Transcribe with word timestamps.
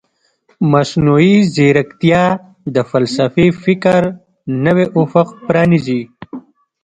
مصنوعي 0.71 1.35
ځیرکتیا 1.55 2.23
د 2.75 2.77
فلسفي 2.89 3.47
فکر 3.63 4.01
نوی 4.65 4.85
افق 5.01 5.27
پرانیزي. 5.45 6.01